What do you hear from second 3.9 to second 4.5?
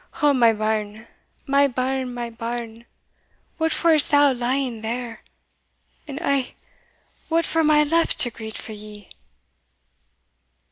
is thou